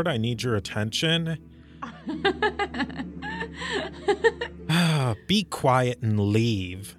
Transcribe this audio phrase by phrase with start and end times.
[0.00, 1.36] Lord, I need your attention.
[4.72, 6.96] Ah, Be quiet and leave.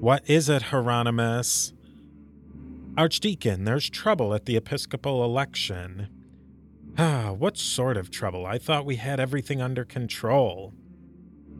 [0.00, 1.72] What is it, Hieronymus?
[2.98, 6.08] Archdeacon, there's trouble at the episcopal election.
[6.98, 8.44] Ah, what sort of trouble?
[8.44, 10.74] I thought we had everything under control.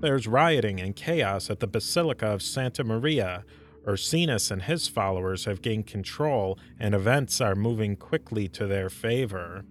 [0.00, 3.44] There's rioting and chaos at the Basilica of Santa Maria.
[3.86, 9.64] Ursinus and his followers have gained control, and events are moving quickly to their favor.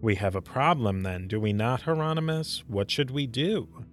[0.00, 2.64] We have a problem then, do we not, Hieronymus?
[2.66, 3.84] What should we do?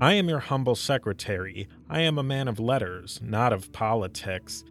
[0.00, 1.68] I am your humble secretary.
[1.90, 4.64] I am a man of letters, not of politics.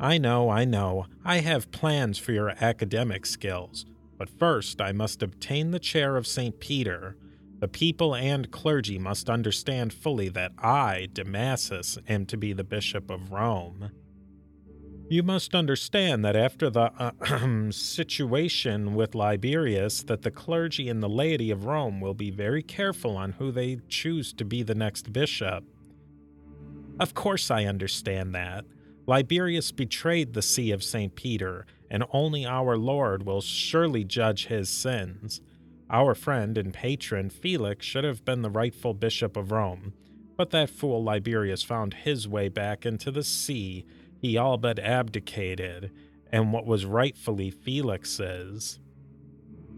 [0.00, 3.86] I know, I know, I have plans for your academic skills,
[4.18, 6.58] but first I must obtain the chair of St.
[6.58, 7.16] Peter.
[7.62, 13.08] The people and clergy must understand fully that I, Damasus, am to be the Bishop
[13.08, 13.92] of Rome.
[15.08, 21.08] You must understand that after the uh, situation with Liberius, that the clergy and the
[21.08, 25.12] laity of Rome will be very careful on who they choose to be the next
[25.12, 25.62] bishop.
[26.98, 28.64] Of course, I understand that.
[29.06, 31.14] Liberius betrayed the see of St.
[31.14, 35.40] Peter, and only our Lord will surely judge his sins.
[35.90, 39.92] Our friend and patron Felix should have been the rightful bishop of Rome,
[40.36, 43.84] but that fool Liberius found his way back into the see.
[44.20, 45.90] He all but abdicated,
[46.30, 48.78] and what was rightfully Felix's.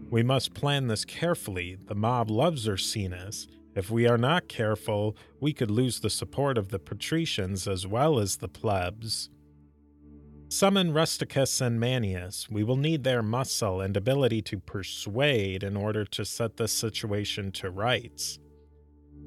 [0.09, 1.77] We must plan this carefully.
[1.87, 3.47] The mob loves Ursinus.
[3.75, 8.19] If we are not careful, we could lose the support of the patricians as well
[8.19, 9.29] as the plebs.
[10.55, 12.49] Summon Rusticus and Manius.
[12.49, 17.51] We will need their muscle and ability to persuade in order to set this situation
[17.51, 18.39] to rights.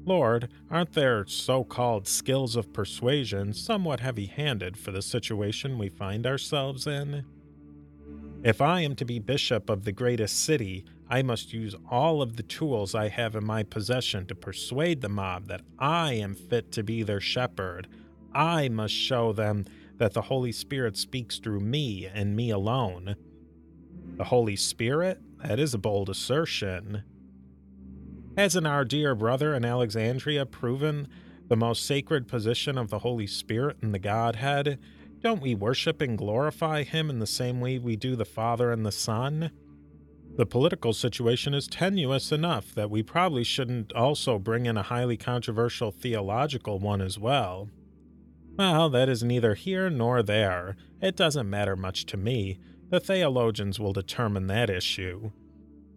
[0.05, 5.87] Lord, aren't their so called skills of persuasion somewhat heavy handed for the situation we
[5.87, 7.23] find ourselves in?
[8.43, 12.37] If I am to be bishop of the greatest city, I must use all of
[12.37, 16.71] the tools I have in my possession to persuade the mob that I am fit
[16.71, 17.87] to be their shepherd.
[18.33, 19.65] I must show them
[19.99, 23.15] that the Holy Spirit speaks through me and me alone.
[24.17, 25.21] The Holy Spirit?
[25.43, 27.03] That is a bold assertion.
[28.37, 31.07] Hasn't our dear brother in Alexandria proven
[31.47, 34.79] the most sacred position of the Holy Spirit in the Godhead?
[35.21, 38.85] Don't we worship and glorify Him in the same way we do the Father and
[38.85, 39.51] the Son?
[40.37, 45.17] The political situation is tenuous enough that we probably shouldn't also bring in a highly
[45.17, 47.69] controversial theological one as well.
[48.59, 50.75] Well, that is neither here nor there.
[51.01, 52.59] It doesn't matter much to me.
[52.89, 55.31] The theologians will determine that issue.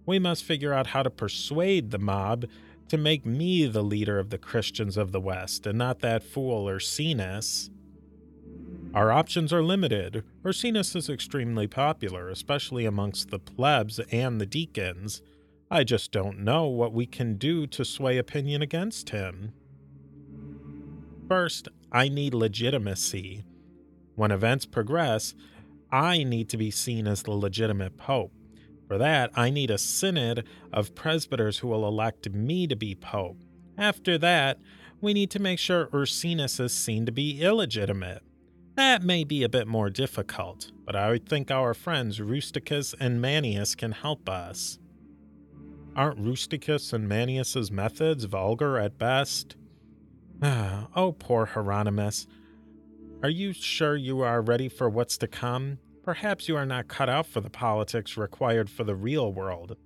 [0.06, 2.44] We must figure out how to persuade the mob
[2.86, 6.66] to make me the leader of the Christians of the West and not that fool
[6.68, 7.68] Ursinus.
[8.94, 10.22] Our options are limited.
[10.44, 15.20] Ursinus is extremely popular, especially amongst the plebs and the deacons.
[15.68, 19.52] I just don't know what we can do to sway opinion against him.
[21.26, 23.44] First, I need legitimacy.
[24.14, 25.34] When events progress,
[25.90, 28.32] I need to be seen as the legitimate pope.
[28.88, 33.38] For that, I need a synod of presbyters who will elect me to be pope.
[33.76, 34.58] After that,
[35.00, 38.22] we need to make sure Ursinus is seen to be illegitimate.
[38.76, 43.74] That may be a bit more difficult, but I think our friends Rusticus and Manius
[43.74, 44.78] can help us.
[45.94, 49.56] Aren't Rusticus and Manius's methods vulgar at best?
[50.96, 52.26] oh, poor Hieronymus.
[53.22, 55.78] Are you sure you are ready for what's to come?
[56.02, 59.76] Perhaps you are not cut out for the politics required for the real world.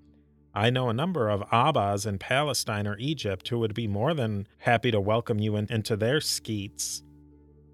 [0.55, 4.47] I know a number of abbas in Palestine or Egypt who would be more than
[4.61, 7.03] happy to welcome you in, into their sketes.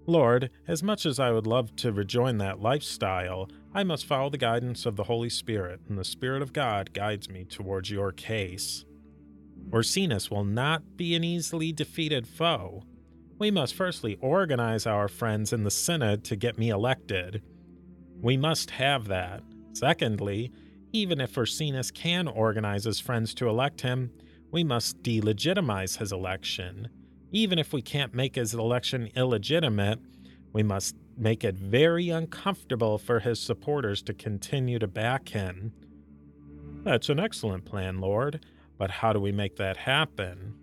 [0.05, 4.37] Lord, as much as I would love to rejoin that lifestyle, I must follow the
[4.37, 8.83] guidance of the Holy Spirit, and the Spirit of God guides me towards your case.
[9.69, 12.83] Ursinus will not be an easily defeated foe.
[13.39, 17.41] We must firstly organize our friends in the Synod to get me elected.
[18.21, 19.41] We must have that.
[19.73, 20.51] Secondly,
[20.91, 24.11] even if Ursinus can organize his friends to elect him,
[24.51, 26.87] we must delegitimize his election.
[27.31, 29.99] Even if we can't make his election illegitimate,
[30.53, 35.73] we must make it very uncomfortable for his supporters to continue to back him.
[36.83, 38.45] That's an excellent plan, Lord,
[38.77, 40.55] but how do we make that happen?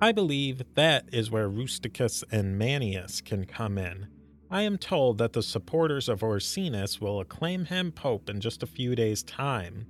[0.00, 4.06] I believe that is where Rusticus and Manius can come in.
[4.50, 8.66] I am told that the supporters of Ursinus will acclaim him pope in just a
[8.66, 9.86] few days' time.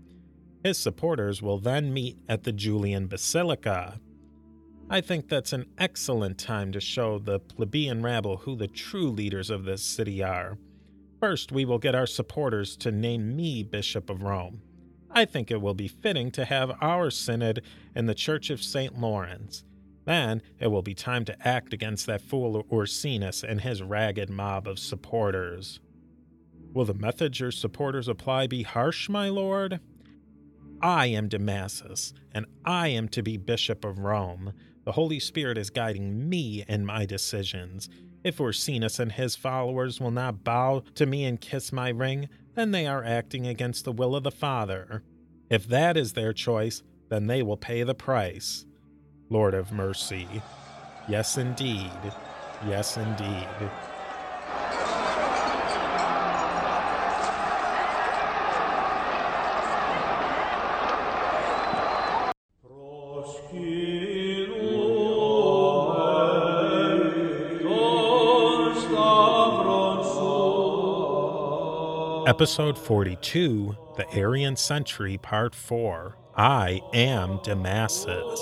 [0.64, 4.00] His supporters will then meet at the Julian Basilica.
[4.90, 9.50] I think that's an excellent time to show the plebeian rabble who the true leaders
[9.50, 10.58] of this city are.
[11.20, 14.62] First, we will get our supporters to name me Bishop of Rome.
[15.10, 17.62] I think it will be fitting to have our synod
[17.94, 18.99] in the Church of St.
[18.99, 19.64] Lawrence.
[20.05, 24.66] Then it will be time to act against that fool Ursinus and his ragged mob
[24.66, 25.81] of supporters.
[26.72, 29.81] Will the methods your supporters apply be harsh, my lord?
[30.81, 34.52] I am Damasus, and I am to be Bishop of Rome.
[34.84, 37.88] The Holy Spirit is guiding me in my decisions.
[38.25, 42.28] If Ursinus and his followers will not bow to me and kiss my ring,
[42.58, 45.05] then they are acting against the will of the Father.
[45.49, 48.66] If that is their choice, then they will pay the price.
[49.31, 50.26] Lord of mercy.
[51.08, 51.90] Yes, indeed.
[52.66, 53.46] Yes, indeed.
[72.28, 78.38] Episode 42 The Arian Century, Part 4 I Am Damasus.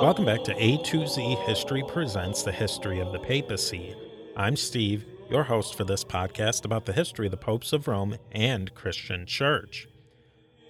[0.00, 3.96] Welcome back to A to Z History Presents the History of the Papacy.
[4.36, 8.18] I'm Steve, your host for this podcast about the history of the popes of Rome
[8.30, 9.88] and Christian Church.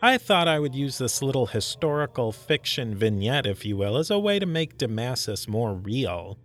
[0.05, 4.19] I thought I would use this little historical fiction vignette, if you will, as a
[4.19, 6.39] way to make Damasus more real.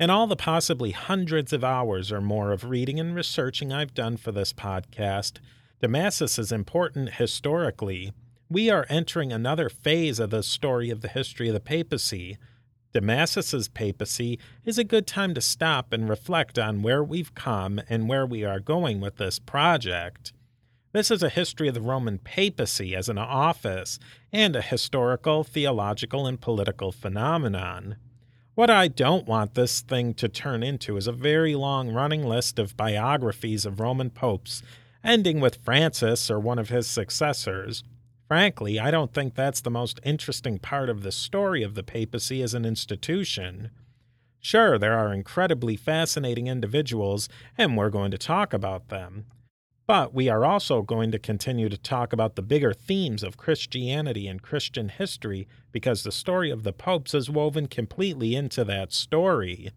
[0.00, 4.16] In all the possibly hundreds of hours or more of reading and researching I've done
[4.16, 5.40] for this podcast,
[5.82, 8.14] Damasus is important historically.
[8.48, 12.38] We are entering another phase of the story of the history of the papacy.
[12.94, 18.08] Damasus's papacy is a good time to stop and reflect on where we've come and
[18.08, 20.32] where we are going with this project.
[20.94, 23.98] This is a history of the Roman papacy as an office
[24.32, 27.96] and a historical, theological, and political phenomenon.
[28.54, 32.60] What I don't want this thing to turn into is a very long running list
[32.60, 34.62] of biographies of Roman popes,
[35.02, 37.82] ending with Francis or one of his successors.
[38.28, 42.40] Frankly, I don't think that's the most interesting part of the story of the papacy
[42.40, 43.72] as an institution.
[44.38, 49.26] Sure, there are incredibly fascinating individuals, and we're going to talk about them.
[49.86, 54.26] But we are also going to continue to talk about the bigger themes of Christianity
[54.26, 59.70] and Christian history because the story of the popes is woven completely into that story.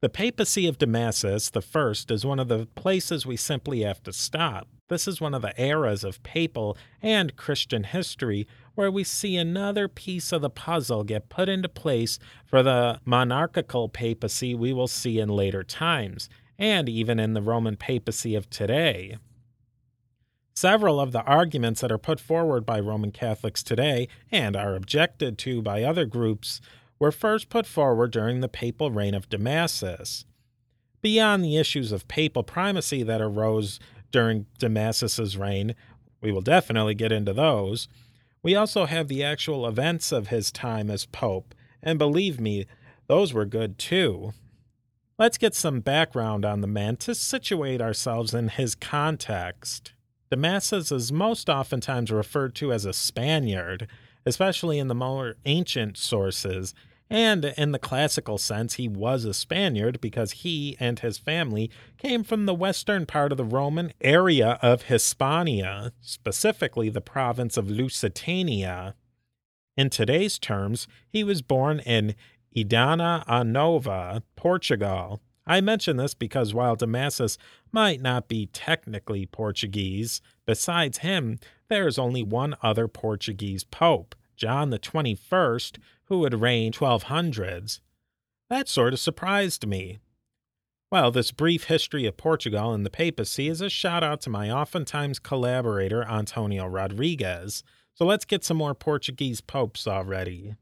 [0.00, 4.12] The papacy of Damasus the first is one of the places we simply have to
[4.12, 4.68] stop.
[4.88, 9.88] This is one of the eras of papal and Christian history where we see another
[9.88, 15.18] piece of the puzzle get put into place for the monarchical papacy we will see
[15.18, 19.16] in later times and even in the Roman papacy of today.
[20.54, 25.36] Several of the arguments that are put forward by Roman Catholics today and are objected
[25.38, 26.60] to by other groups
[27.00, 30.24] were first put forward during the papal reign of Damasus.
[31.02, 33.80] Beyond the issues of papal primacy that arose
[34.12, 35.74] during Damasus's reign,
[36.20, 37.88] we will definitely get into those.
[38.42, 42.66] We also have the actual events of his time as Pope, and believe me,
[43.08, 44.32] those were good too.
[45.16, 49.92] Let's get some background on the man to situate ourselves in his context.
[50.28, 53.86] Damasus is most oftentimes referred to as a Spaniard,
[54.26, 56.74] especially in the more ancient sources,
[57.08, 62.24] and in the classical sense, he was a Spaniard because he and his family came
[62.24, 68.96] from the western part of the Roman area of Hispania, specifically the province of Lusitania.
[69.76, 72.14] In today's terms, he was born in
[72.56, 75.20] Idanha-a-Nova, Portugal.
[75.46, 77.36] I mention this because while Damasus
[77.72, 84.70] might not be technically Portuguese, besides him, there is only one other Portuguese pope, John
[84.70, 87.80] the 21st, who would reign 1200s.
[88.48, 89.98] That sort of surprised me.
[90.90, 94.50] Well, this brief history of Portugal and the papacy is a shout out to my
[94.50, 97.64] oftentimes collaborator Antonio Rodriguez.
[97.94, 100.54] So let's get some more Portuguese popes already.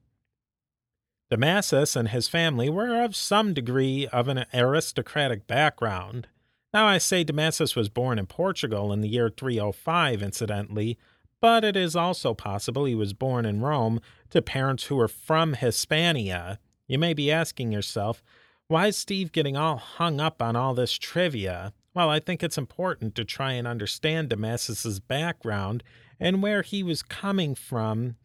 [1.32, 6.28] Damasus and his family were of some degree of an aristocratic background.
[6.74, 10.98] Now, I say Damasus was born in Portugal in the year 305, incidentally,
[11.40, 13.98] but it is also possible he was born in Rome
[14.28, 16.58] to parents who were from Hispania.
[16.86, 18.22] You may be asking yourself,
[18.68, 21.72] why is Steve getting all hung up on all this trivia?
[21.94, 25.82] Well, I think it's important to try and understand Damasus's background
[26.20, 28.16] and where he was coming from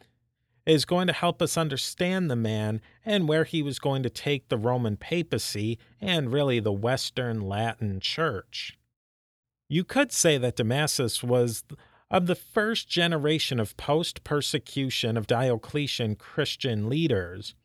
[0.68, 4.50] is going to help us understand the man and where he was going to take
[4.50, 8.78] the Roman papacy and really the Western Latin Church.
[9.70, 11.64] You could say that Damasus was
[12.12, 17.56] of the first generation of post persecution of Diocletian Christian leaders.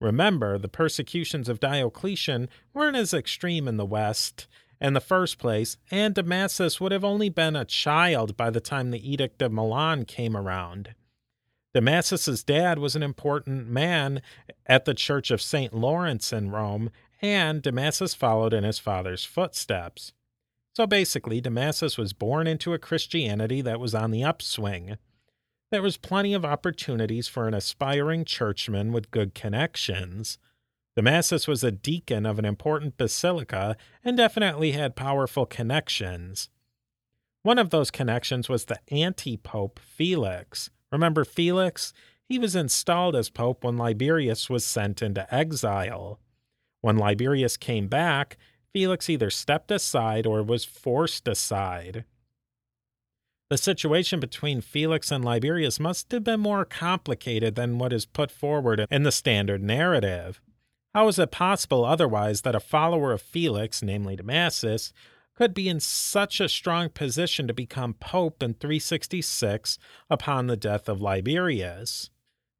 [0.00, 4.46] Remember, the persecutions of Diocletian weren't as extreme in the West
[4.80, 8.90] in the first place, and Damasus would have only been a child by the time
[8.90, 10.94] the Edict of Milan came around.
[11.74, 14.22] Damasus's dad was an important man
[14.66, 15.74] at the Church of St.
[15.74, 20.12] Lawrence in Rome, and Damasus followed in his father's footsteps.
[20.74, 24.96] So basically, Damasus was born into a Christianity that was on the upswing.
[25.70, 30.38] There was plenty of opportunities for an aspiring churchman with good connections.
[30.96, 36.48] Damasus was a deacon of an important basilica and definitely had powerful connections.
[37.42, 41.92] One of those connections was the anti pope Felix, Remember Felix?
[42.28, 46.20] He was installed as pope when Liberius was sent into exile.
[46.80, 48.36] When Liberius came back,
[48.72, 52.04] Felix either stepped aside or was forced aside.
[53.50, 58.30] The situation between Felix and Liberius must have been more complicated than what is put
[58.30, 60.40] forward in the standard narrative.
[60.94, 64.92] How is it possible otherwise that a follower of Felix, namely Damasus,
[65.38, 69.78] could be in such a strong position to become pope in 366
[70.10, 72.10] upon the death of Liberius.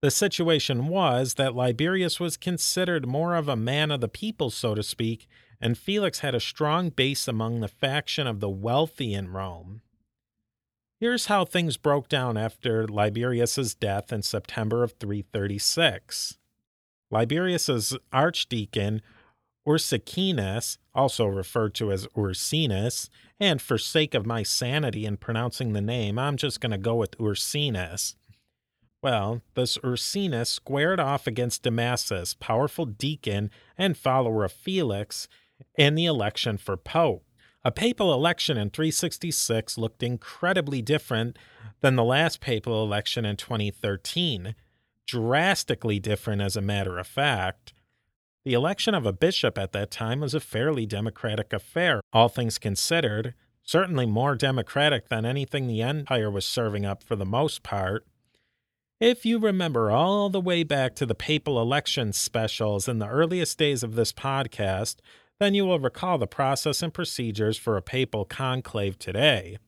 [0.01, 4.77] The situation was that Liberius was considered more of a man of the people, so
[4.77, 5.27] to speak,
[5.61, 9.83] and Felix had a strong base among the faction of the wealthy in Rome.
[11.01, 16.39] Here's how things broke down after Liberius's death in September of 336.
[17.11, 19.03] Liberius's archdeacon
[19.69, 25.83] Ursicinus, also referred to as Ursinus, and for sake of my sanity in pronouncing the
[25.83, 28.15] name, I'm just going to go with Ursinus.
[29.03, 35.29] Well, this Ursinus squared off against Damasus, powerful deacon and follower of Felix,
[35.77, 37.25] in the election for Pope.
[37.65, 41.39] A papal election in 366 looked incredibly different
[41.81, 44.55] than the last papal election in 2013.
[45.07, 47.73] Drastically different, as a matter of fact.
[48.45, 52.59] The election of a bishop at that time was a fairly democratic affair, all things
[52.59, 58.07] considered, certainly more democratic than anything the empire was serving up for the most part.
[59.01, 63.59] If you remember all the way back to the papal election specials in the earliest
[63.59, 64.97] days of this podcast,
[65.39, 69.59] then you will recall the process and procedures for a papal conclave today.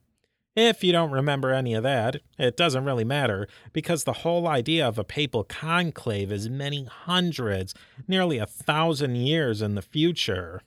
[0.57, 4.87] If you don't remember any of that, it doesn't really matter because the whole idea
[4.87, 7.73] of a papal conclave is many hundreds,
[8.09, 10.63] nearly a thousand years in the future.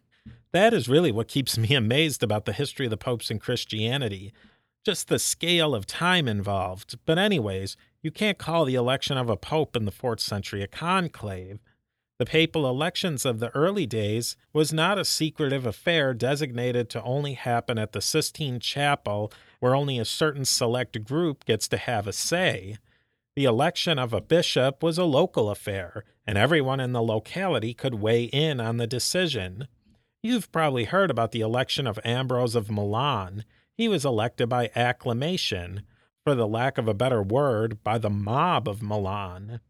[0.54, 4.32] That is really what keeps me amazed about the history of the popes in Christianity.
[4.86, 6.98] Just the scale of time involved.
[7.06, 10.68] But, anyways, you can't call the election of a pope in the 4th century a
[10.68, 11.60] conclave.
[12.20, 17.34] The papal elections of the early days was not a secretive affair designated to only
[17.34, 19.32] happen at the Sistine Chapel,
[19.63, 22.75] where only a certain select group gets to have a say.
[23.38, 27.96] The election of a bishop was a local affair, and everyone in the locality could
[27.96, 29.70] weigh in on the decision.
[30.22, 33.46] You've probably heard about the election of Ambrose of Milan.
[33.74, 35.84] He was elected by acclamation.
[36.25, 39.62] for the lack of a better word, by the mob of Milan.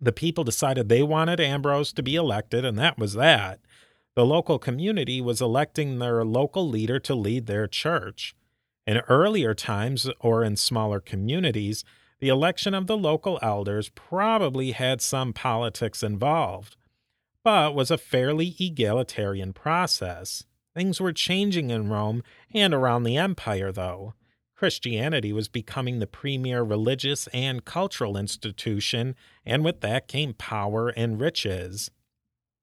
[0.00, 3.60] The people decided they wanted Ambrose to be elected, and that was that.
[4.16, 8.34] The local community was electing their local leader to lead their church.
[8.86, 11.84] In earlier times or in smaller communities,
[12.20, 16.76] the election of the local elders probably had some politics involved,
[17.42, 20.44] but was a fairly egalitarian process.
[20.74, 22.22] Things were changing in Rome
[22.54, 24.14] and around the empire, though.
[24.54, 29.14] Christianity was becoming the premier religious and cultural institution,
[29.44, 31.90] and with that came power and riches.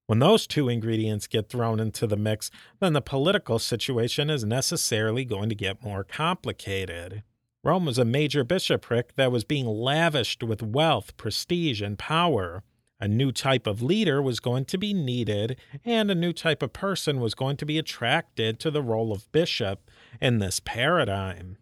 [0.06, 5.24] When those two ingredients get thrown into the mix, then the political situation is necessarily
[5.24, 7.24] going to get more complicated.
[7.64, 12.64] Rome was a major bishopric that was being lavished with wealth, prestige, and power.
[13.00, 16.74] A new type of leader was going to be needed, and a new type of
[16.74, 19.90] person was going to be attracted to the role of bishop
[20.22, 21.58] in this paradigm.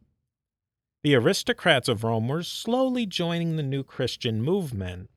[1.03, 5.09] The aristocrats of Rome were slowly joining the new Christian movement.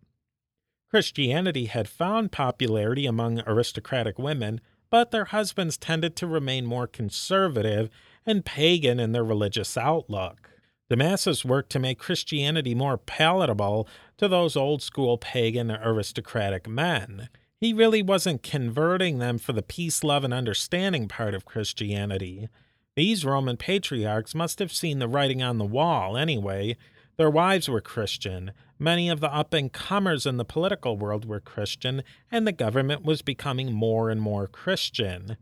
[0.94, 4.60] Christianity had found popularity among aristocratic women,
[4.90, 7.90] but their husbands tended to remain more conservative
[8.24, 10.50] and pagan in their religious outlook.
[10.88, 17.28] Damasus worked to make Christianity more palatable to those old school pagan aristocratic men.
[17.60, 22.48] He really wasn't converting them for the peace, love, and understanding part of Christianity.
[22.94, 26.76] These Roman patriarchs must have seen the writing on the wall anyway.
[27.16, 31.40] Their wives were Christian, many of the up and comers in the political world were
[31.40, 35.36] Christian, and the government was becoming more and more Christian.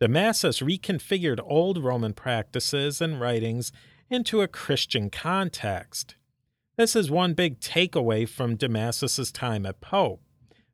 [0.00, 3.72] Damasus reconfigured old Roman practices and writings
[4.10, 6.16] into a Christian context.
[6.76, 10.20] This is one big takeaway from Damasus's time at Pope.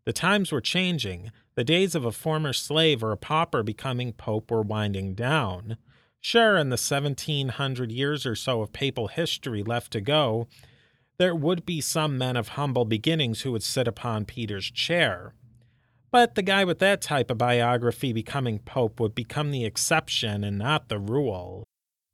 [0.04, 1.30] The times were changing.
[1.54, 5.76] The days of a former slave or a pauper becoming pope were winding down.
[6.20, 10.48] Sure, in the 1700 years or so of papal history left to go,
[11.20, 15.34] there would be some men of humble beginnings who would sit upon Peter's chair.
[16.10, 20.56] But the guy with that type of biography becoming pope would become the exception and
[20.56, 21.64] not the rule.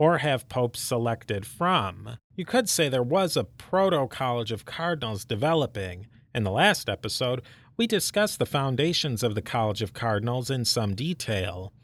[0.00, 2.16] or have popes selected from.
[2.34, 6.06] You could say there was a proto college of cardinals developing.
[6.34, 7.42] In the last episode,
[7.76, 11.74] we discussed the foundations of the College of Cardinals in some detail.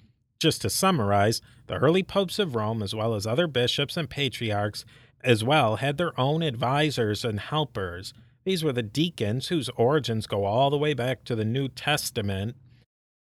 [0.40, 4.86] Just to summarize, the early popes of Rome, as well as other bishops and patriarchs,
[5.22, 8.14] as well, had their own advisors and helpers.
[8.46, 12.56] These were the deacons, whose origins go all the way back to the New Testament.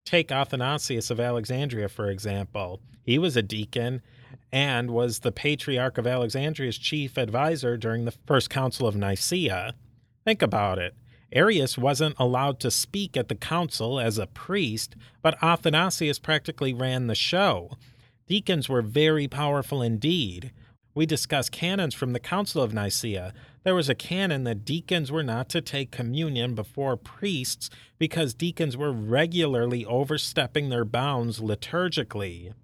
[0.05, 2.81] Take Athanasius of Alexandria, for example.
[3.03, 4.01] He was a deacon
[4.57, 9.75] and was the Patriarch of Alexandria's chief advisor during the First Council of Nicaea.
[10.25, 10.95] Think about it.
[11.31, 17.07] Arius wasn't allowed to speak at the council as a priest, but Athanasius practically ran
[17.07, 17.77] the show.
[18.29, 20.53] Deacons were very powerful indeed.
[20.95, 23.35] We discuss canons from the Council of Nicaea.
[23.63, 28.75] There was a canon that deacons were not to take communion before priests because deacons
[28.75, 32.55] were regularly overstepping their bounds liturgically.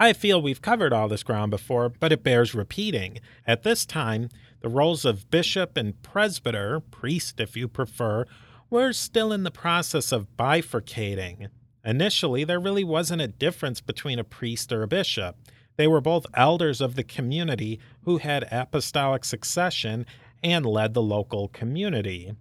[0.00, 3.20] I feel we've covered all this ground before, but it bears repeating.
[3.46, 4.28] At this time,
[4.60, 8.26] the roles of bishop and presbyter, priest if you prefer,
[8.70, 11.48] were still in the process of bifurcating.
[11.84, 15.36] Initially, there really wasn't a difference between a priest or a bishop.
[15.76, 20.06] They were both elders of the community who had apostolic succession
[20.42, 22.32] and led the local community.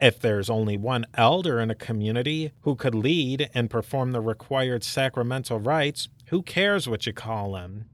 [0.00, 4.84] If there's only one elder in a community who could lead and perform the required
[4.84, 7.86] sacramental rites, who cares what you call him?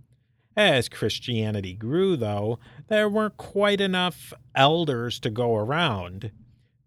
[0.57, 6.31] As Christianity grew, though, there weren't quite enough elders to go around.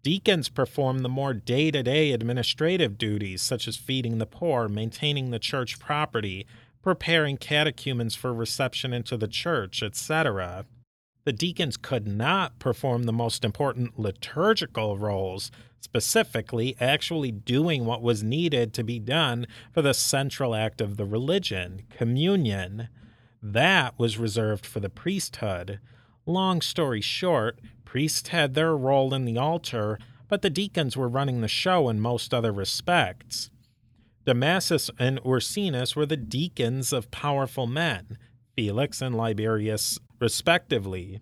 [0.04, 5.30] Deacons performed the more day to day administrative duties, such as feeding the poor, maintaining
[5.30, 6.46] the church property,
[6.80, 10.64] preparing catechumens for reception into the church, etc.
[11.28, 18.22] The deacons could not perform the most important liturgical roles, specifically, actually doing what was
[18.22, 22.88] needed to be done for the central act of the religion, communion.
[23.42, 25.80] That was reserved for the priesthood.
[26.24, 31.42] Long story short, priests had their role in the altar, but the deacons were running
[31.42, 33.50] the show in most other respects.
[34.24, 38.16] Damasus and Ursinus were the deacons of powerful men,
[38.56, 41.20] Felix and Liberius, respectively.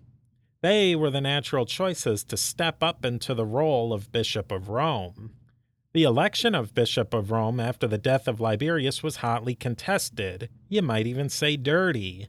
[0.61, 5.31] They were the natural choices to step up into the role of Bishop of Rome.
[5.93, 10.81] The election of Bishop of Rome after the death of Liberius was hotly contested, you
[10.81, 12.27] might even say dirty.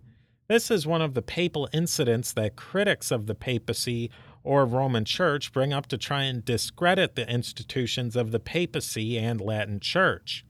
[0.49, 4.11] This is one of the papal incidents that critics of the papacy
[4.43, 9.41] or Roman Church bring up to try and discredit the institutions of the papacy and
[9.41, 10.47] Latin Church.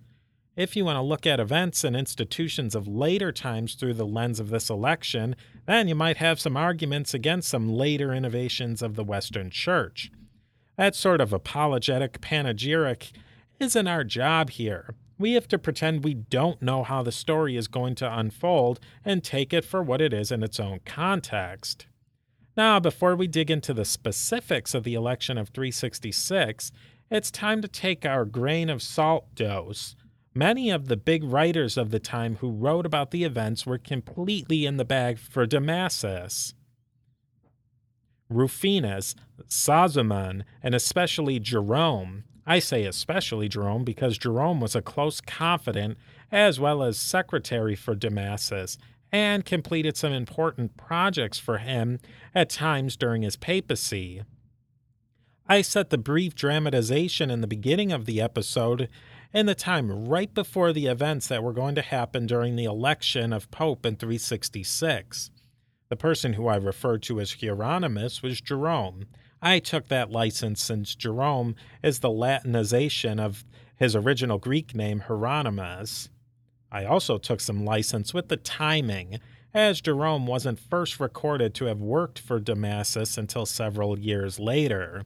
[0.54, 4.38] If you want to look at events and institutions of later times through the lens
[4.38, 5.35] of this election,
[5.68, 10.11] then you might have some arguments against some later innovations of the Western Church.
[10.78, 13.12] That sort of apologetic panegyric
[13.61, 14.94] isn't our job here.
[15.18, 19.22] We have to pretend we don't know how the story is going to unfold and
[19.22, 21.87] take it for what it is in its own context.
[22.57, 26.72] Now, before we dig into the specifics of the election of 366,
[27.11, 29.96] it's time to take our grain of salt dose
[30.34, 34.66] Many of the big writers of the time who wrote about the events were completely
[34.66, 36.54] in the bag for Damasus.
[38.30, 39.14] Rufinus,
[39.48, 42.24] Sozomen, and especially Jerome.
[42.46, 45.98] I say especially Jerome because Jerome was a close confidant
[46.30, 48.78] as well as secretary for Damasus
[49.10, 51.98] and completed some important projects for him
[52.34, 54.22] at times during his papacy.
[55.46, 58.88] I set the brief dramatization in the beginning of the episode
[59.32, 63.32] in the time right before the events that were going to happen during the election
[63.32, 65.30] of Pope in 366.
[65.88, 69.06] The person who I referred to as Hieronymus was Jerome.
[69.40, 73.44] I took that license since Jerome is the Latinization of
[73.76, 76.10] his original Greek name, Hieronymus.
[76.70, 79.20] I also took some license with the timing,
[79.54, 85.04] as Jerome wasn't first recorded to have worked for Damasus until several years later.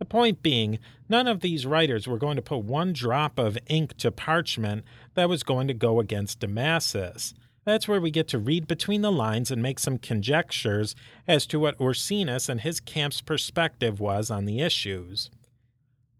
[0.00, 0.78] The point being,
[1.10, 4.82] none of these writers were going to put one drop of ink to parchment
[5.14, 7.34] that was going to go against Damasus.
[7.66, 10.96] That's where we get to read between the lines and make some conjectures
[11.28, 15.30] as to what Ursinus and his camp's perspective was on the issues.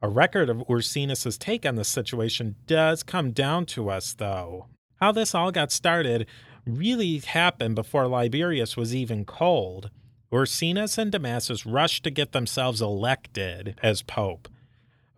[0.03, 4.67] A record of Ursinus's take on the situation does come down to us, though.
[4.97, 6.27] How this all got started
[6.67, 9.91] really happened before Liberius was even cold.
[10.33, 14.49] Ursinus and Damasus rushed to get themselves elected as pope.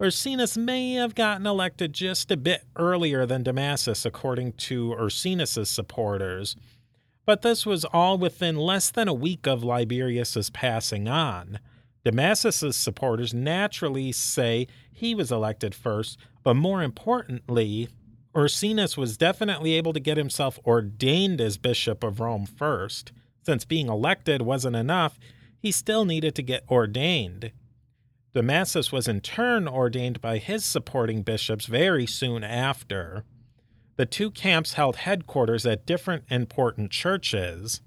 [0.00, 6.56] Ursinus may have gotten elected just a bit earlier than Damasus, according to Ursinus's supporters,
[7.24, 11.60] but this was all within less than a week of Liberius's passing on.
[12.04, 17.88] Damasus's supporters naturally say he was elected first, but more importantly,
[18.34, 23.12] Ursinus was definitely able to get himself ordained as Bishop of Rome first.
[23.44, 25.18] Since being elected wasn't enough,
[25.58, 27.52] he still needed to get ordained.
[28.34, 33.24] Damasus was in turn ordained by his supporting bishops very soon after.
[33.96, 37.82] The two camps held headquarters at different important churches.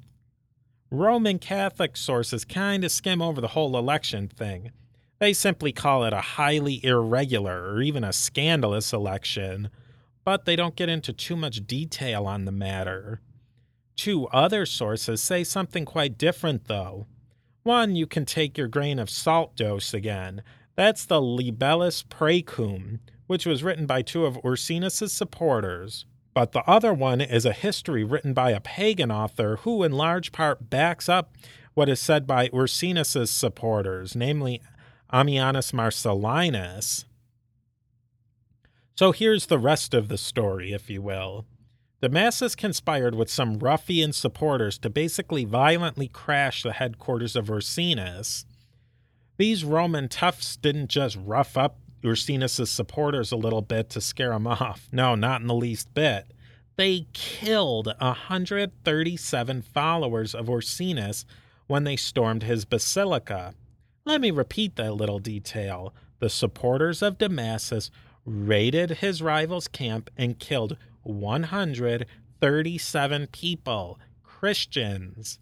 [0.92, 4.72] Roman Catholic sources kind of skim over the whole election thing.
[5.20, 9.70] They simply call it a highly irregular or even a scandalous election,
[10.24, 13.22] but they don't get into too much detail on the matter.
[13.96, 17.08] Two other sources say something quite different, though.
[17.64, 20.44] One, you can take your grain of salt dose again.
[20.76, 26.06] That's the Libellus Precum, which was written by two of Ursinus's supporters.
[26.34, 30.32] But the other one is a history written by a pagan author who, in large
[30.32, 31.36] part, backs up
[31.74, 34.62] what is said by Ursinus's supporters, namely
[35.12, 37.06] Ammianus Marcellinus.
[38.96, 41.46] So here's the rest of the story, if you will.
[42.06, 48.46] Damasus conspired with some ruffian supporters to basically violently crash the headquarters of Ursinus.
[49.38, 54.46] These Roman toughs didn't just rough up Ursinus' supporters a little bit to scare him
[54.46, 54.88] off.
[54.92, 56.28] No, not in the least bit.
[56.76, 61.26] They killed 137 followers of Ursinus
[61.66, 63.56] when they stormed his basilica.
[64.06, 65.92] Let me repeat that little detail.
[66.20, 67.90] The supporters of Damasus
[68.26, 75.40] raided his rival's camp and killed 137 people, Christians.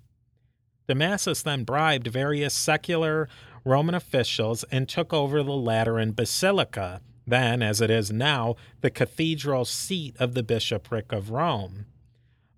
[0.88, 3.28] Damasus then bribed various secular
[3.66, 9.66] Roman officials and took over the Lateran Basilica, then, as it is now, the cathedral
[9.66, 11.86] seat of the bishopric of Rome.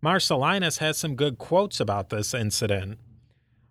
[0.04, 3.00] Marcellinus has some good quotes about this incident.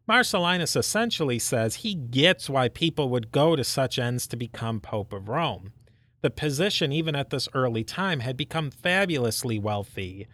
[0.09, 5.13] Marcellinus essentially says he gets why people would go to such ends to become Pope
[5.13, 5.73] of Rome.
[6.25, 10.27] The position, even at this early time, had become fabulously wealthy,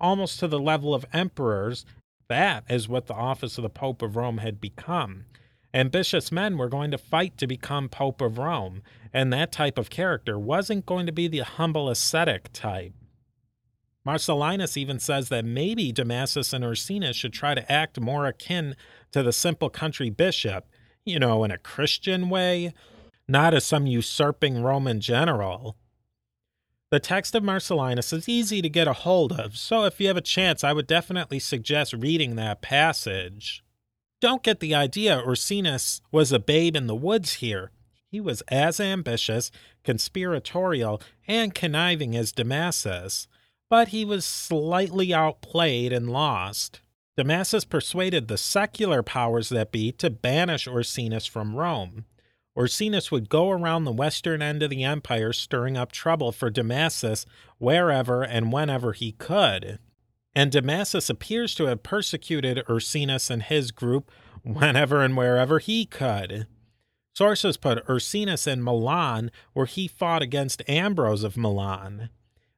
[0.00, 1.86] almost to the level of emperors.
[2.26, 5.26] That is what the office of the Pope of Rome had become.
[5.72, 8.82] Ambitious men were going to fight to become Pope of Rome,
[9.12, 12.94] and that type of character wasn't going to be the humble ascetic type.
[14.04, 18.74] Marcellinus even says that maybe Damasus and Ursinus should try to act more akin
[19.12, 20.66] to the simple country bishop,
[21.04, 22.74] you know, in a Christian way,
[23.28, 25.76] not as some usurping Roman general.
[26.90, 30.16] The text of Marcellinus is easy to get a hold of, so if you have
[30.16, 33.64] a chance, I would definitely suggest reading that passage.
[34.20, 37.72] Don't get the idea Ursinus was a babe in the woods here.
[38.08, 39.50] He was as ambitious,
[39.84, 43.26] conspiratorial, and conniving as Damasus,
[43.68, 46.80] but he was slightly outplayed and lost.
[47.18, 52.04] Damasus persuaded the secular powers that be to banish Ursinus from Rome.
[52.56, 57.26] Ursinus would go around the western end of the empire stirring up trouble for Damasus
[57.58, 59.78] wherever and whenever he could
[60.36, 64.10] and Damasus appears to have persecuted Ursinus and his group
[64.42, 66.46] whenever and wherever he could.
[67.14, 72.10] Sources put Ursinus in Milan, where he fought against Ambrose of Milan.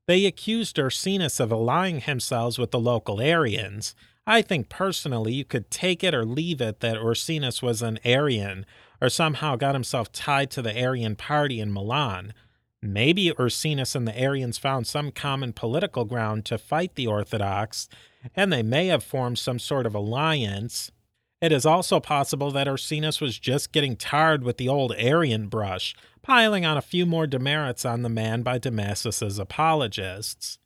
[0.08, 3.94] They accused Ursinus of allying himself with the local Arians.
[4.26, 8.66] I think personally you could take it or leave it that Ursinus was an Arian,
[9.00, 12.32] or somehow got himself tied to the Arian party in Milan.
[12.80, 17.88] Maybe Ursinus and the Arians found some common political ground to fight the Orthodox,
[18.36, 20.92] and they may have formed some sort of alliance.
[21.40, 25.94] It is also possible that Ursinus was just getting tired with the old Arian brush,
[26.22, 30.58] piling on a few more demerits on the man by Damasus's apologists.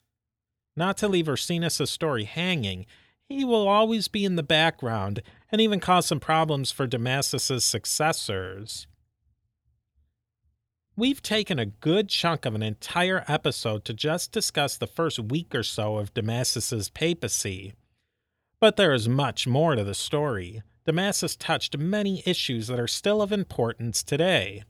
[0.77, 2.87] Not to leave Ursinus's story hanging,
[3.29, 8.87] he will always be in the background and even cause some problems for Damasus's successors.
[10.97, 15.55] We've taken a good chunk of an entire episode to just discuss the first week
[15.55, 17.75] or so of Damasus's papacy.
[18.61, 20.63] But there is much more to the story.
[20.87, 24.65] Damasus touched many issues that are still of importance today.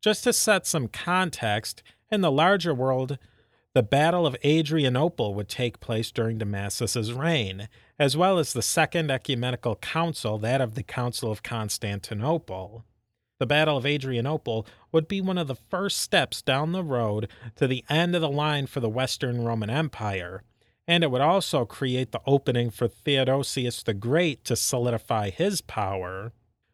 [0.00, 3.18] Just to set some context, in the larger world,
[3.76, 9.10] the Battle of Adrianople would take place during Damasus's reign, as well as the Second
[9.10, 12.86] Ecumenical Council, that of the Council of Constantinople.
[13.38, 17.66] The Battle of Adrianople would be one of the first steps down the road to
[17.66, 20.42] the end of the line for the Western Roman Empire,
[20.88, 26.32] and it would also create the opening for Theodosius the Great to solidify his power.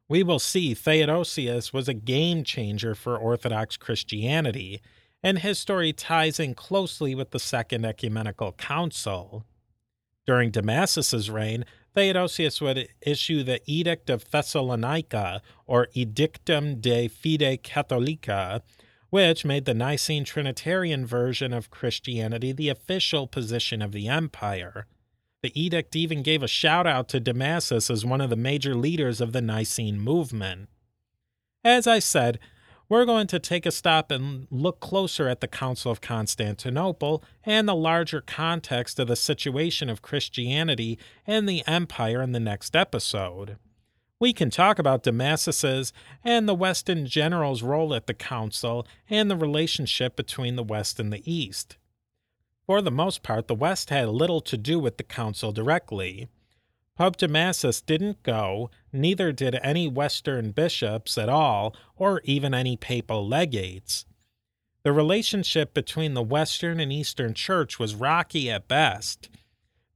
[0.09, 4.81] We will see Theodosius was a game changer for Orthodox Christianity,
[5.23, 9.45] and his story ties in closely with the Second Ecumenical Council.
[10.27, 18.63] During Damasus's reign, Theodosius would issue the Edict of Thessalonica, or Edictum de Fide Catholica,
[19.11, 24.87] which made the Nicene Trinitarian version of Christianity the official position of the empire.
[25.43, 29.21] The edict even gave a shout out to Damasus as one of the major leaders
[29.21, 30.69] of the Nicene movement.
[31.65, 32.39] As I said,
[32.89, 37.69] we're going to take a stop and look closer at the Council of Constantinople and
[37.69, 43.57] the larger context of the situation of Christianity and the empire in the next episode.
[44.19, 45.93] We can talk about Damasus's
[46.23, 51.01] and the West in general's role at the council and the relationship between the West
[51.01, 51.77] and the East.
[52.67, 56.29] For the most part, the West had little to do with the council directly.
[56.97, 63.27] Pope Damasus didn't go, neither did any Western bishops at all, or even any papal
[63.27, 64.05] legates.
[64.85, 69.31] The relationship between the Western and Eastern Church was rocky at best.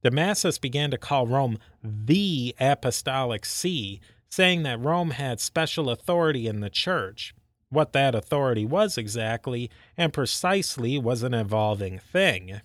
[0.03, 6.61] Damasus began to call Rome the Apostolic See, saying that Rome had special authority in
[6.61, 7.35] the Church.
[7.69, 12.61] What that authority was exactly and precisely was an evolving thing.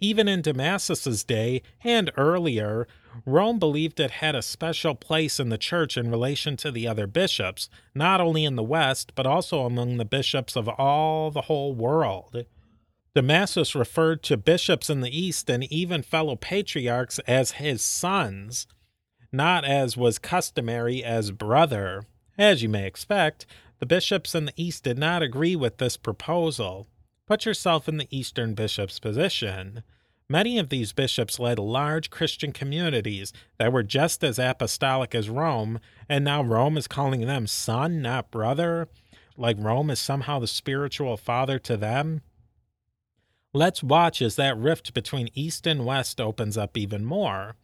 [0.00, 2.88] Even in Damasus's day and earlier,
[3.26, 7.06] Rome believed it had a special place in the church in relation to the other
[7.06, 11.74] bishops, not only in the West, but also among the bishops of all the whole
[11.74, 12.46] world.
[13.14, 18.66] Damasus referred to bishops in the East and even fellow patriarchs as his sons,
[19.30, 22.04] not as was customary as brother.
[22.38, 23.44] As you may expect,
[23.80, 26.86] the bishops in the East did not agree with this proposal.
[27.30, 29.84] Put yourself in the Eastern bishop's position.
[30.28, 35.78] Many of these bishops led large Christian communities that were just as apostolic as Rome,
[36.08, 38.88] and now Rome is calling them son, not brother,
[39.36, 42.22] like Rome is somehow the spiritual father to them.
[43.54, 47.54] Let's watch as that rift between East and West opens up even more.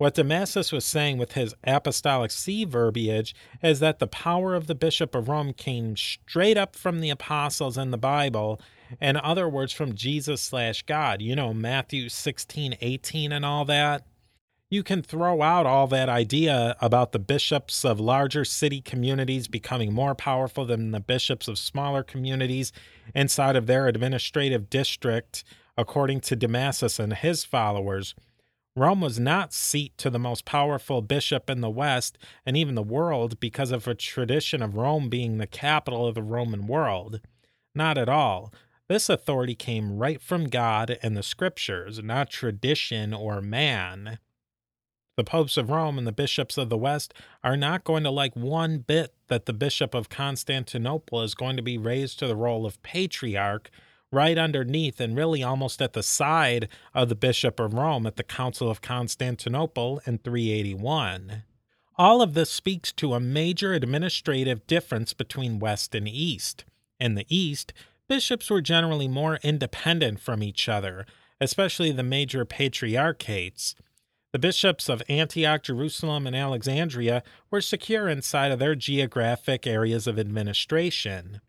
[0.00, 4.74] What Damasus was saying with his apostolic see verbiage is that the power of the
[4.74, 8.62] Bishop of Rome came straight up from the apostles in the Bible,
[8.98, 11.20] in other words, from Jesus slash God.
[11.20, 14.06] You know, Matthew 16, 18, and all that.
[14.70, 19.92] You can throw out all that idea about the bishops of larger city communities becoming
[19.92, 22.72] more powerful than the bishops of smaller communities
[23.14, 25.44] inside of their administrative district,
[25.76, 28.14] according to Damasus and his followers.
[28.76, 32.82] Rome was not seat to the most powerful bishop in the West and even the
[32.82, 37.20] world because of a tradition of Rome being the capital of the Roman world.
[37.74, 38.52] Not at all.
[38.88, 44.18] This authority came right from God and the scriptures, not tradition or man.
[45.16, 47.12] The popes of Rome and the bishops of the West
[47.44, 51.62] are not going to like one bit that the bishop of Constantinople is going to
[51.62, 53.70] be raised to the role of patriarch
[54.12, 58.24] right underneath and really almost at the side of the Bishop of Rome at the
[58.24, 61.44] Council of Constantinople in 381.
[61.96, 66.64] All of this speaks to a major administrative difference between West and East.
[66.98, 67.72] In the East,
[68.08, 71.06] bishops were generally more independent from each other,
[71.40, 73.74] especially the major patriarchates.
[74.32, 80.18] The bishops of Antioch, Jerusalem, and Alexandria were secure inside of their geographic areas of
[80.18, 81.40] administration.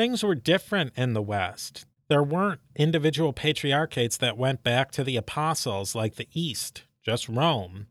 [0.00, 1.84] Things were different in the West.
[2.08, 7.86] There weren't individual patriarchates that went back to the apostles like the East, just Rome.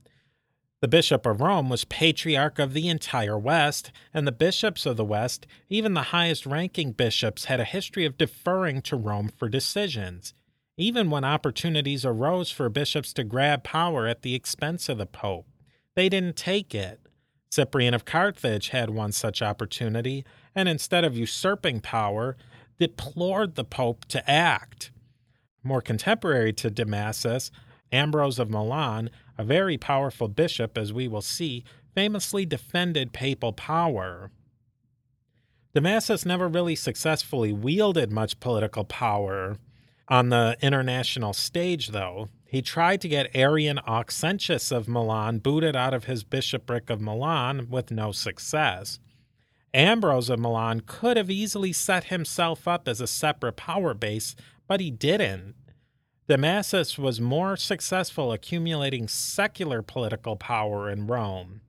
[0.82, 5.06] The Bishop of Rome was patriarch of the entire West, and the bishops of the
[5.06, 10.34] West, even the highest ranking bishops, had a history of deferring to Rome for decisions,
[10.78, 15.46] even when opportunities arose for bishops to grab power at the expense of the Pope.
[15.94, 17.02] They didn't take it.
[17.52, 22.38] Cyprian of Carthage had one such opportunity, and instead of usurping power,
[22.78, 24.92] deplored the Pope to act.
[25.64, 27.52] More contemporary to Damasus,
[27.92, 34.32] Ambrose of Milan, a very powerful bishop, as we will see, famously defended papal power.
[35.76, 39.58] Damasus never really successfully wielded much political power
[40.08, 42.30] on the international stage, though.
[42.46, 47.70] He tried to get Arian Auxentius of Milan booted out of his bishopric of Milan
[47.70, 49.00] with no success.
[49.74, 54.36] Ambrose of Milan could have easily set himself up as a separate power base,
[54.68, 55.56] but he didn't.
[56.28, 61.62] Damasus was more successful accumulating secular political power in Rome.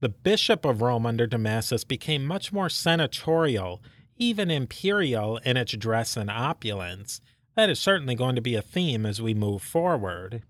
[0.00, 3.82] The bishop of Rome under Damasus became much more senatorial,
[4.16, 7.20] even imperial in its dress and opulence.
[7.54, 10.42] That is certainly going to be a theme as we move forward.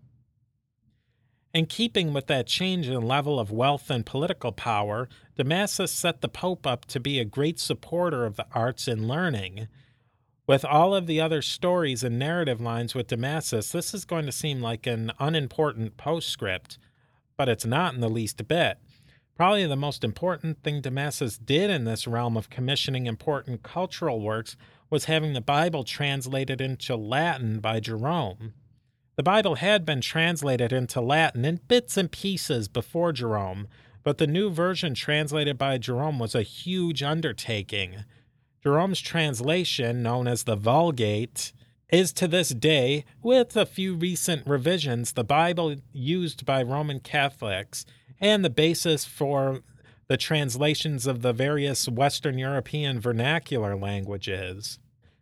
[1.53, 6.29] In keeping with that change in level of wealth and political power, Damasus set the
[6.29, 9.67] Pope up to be a great supporter of the arts and learning.
[10.47, 14.33] With all of the other stories and narrative lines with Damasus, this is going to
[14.33, 16.79] seem like an unimportant postscript,
[17.37, 18.79] but it's not in the least bit.
[19.35, 24.57] Probably the most important thing Damasus did in this realm of commissioning important cultural works
[24.89, 28.55] was having the Bible translated into Latin by Jerome.
[29.17, 33.69] The Bible had been translated into Latin in bits and pieces before Jerome,
[34.03, 38.05] but the new version translated by Jerome was a huge undertaking.
[38.63, 41.53] Jerome's translation, known as the Vulgate,
[41.91, 47.85] is to this day, with a few recent revisions, the Bible used by Roman Catholics
[48.21, 49.61] and the basis for
[50.07, 54.79] the translations of the various Western European vernacular languages.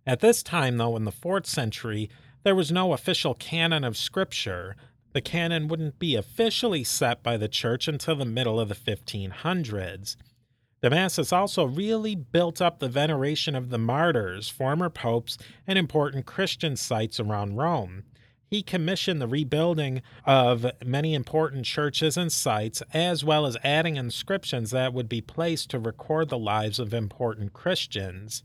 [0.07, 2.09] At this time, though, in the fourth century,
[2.49, 4.75] there was no official canon of Scripture.
[5.13, 10.17] The canon wouldn't be officially set by the church until the middle of the 1500s.
[10.83, 15.37] Damasus also really built up the veneration of the martyrs, former popes,
[15.67, 18.05] and important Christian sites around Rome.
[18.47, 24.71] He commissioned the rebuilding of many important churches and sites, as well as adding inscriptions
[24.71, 28.43] that would be placed to record the lives of important Christians.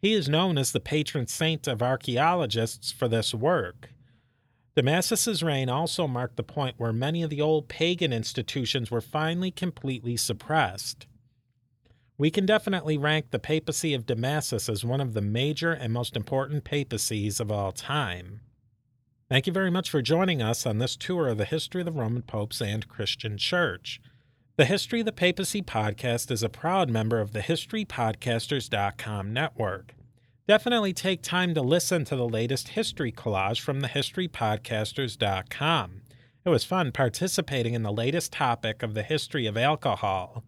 [0.00, 3.90] He is known as the patron saint of archaeologists for this work.
[4.74, 9.50] Damasus's reign also marked the point where many of the old pagan institutions were finally
[9.50, 11.06] completely suppressed.
[12.16, 16.16] We can definitely rank the papacy of Damasus as one of the major and most
[16.16, 18.40] important papacies of all time.
[19.28, 21.92] Thank you very much for joining us on this tour of the history of the
[21.92, 24.00] Roman popes and Christian church.
[24.60, 29.94] The History of the Papacy podcast is a proud member of the HistoryPodcasters.com network.
[30.46, 36.02] Definitely take time to listen to the latest history collage from the HistoryPodcasters.com.
[36.44, 40.44] It was fun participating in the latest topic of the history of alcohol.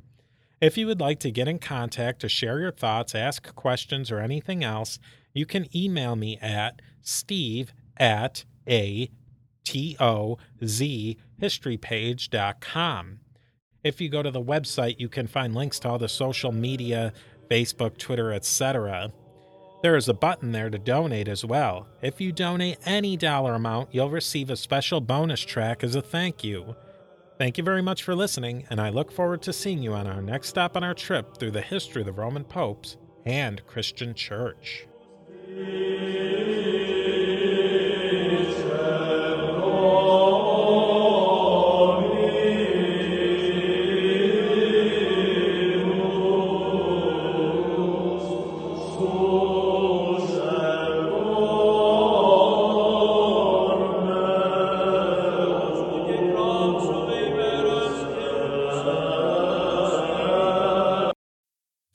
[0.60, 4.20] If you would like to get in contact to share your thoughts, ask questions, or
[4.20, 4.98] anything else,
[5.32, 9.08] you can email me at steve at a
[9.64, 13.20] T O Z historypage.com.
[13.84, 17.12] If you go to the website, you can find links to all the social media,
[17.50, 19.12] Facebook, Twitter, etc.
[19.82, 21.88] There is a button there to donate as well.
[22.00, 26.44] If you donate any dollar amount, you'll receive a special bonus track as a thank
[26.44, 26.76] you.
[27.38, 30.22] Thank you very much for listening, and I look forward to seeing you on our
[30.22, 34.86] next stop on our trip through the history of the Roman popes and Christian church.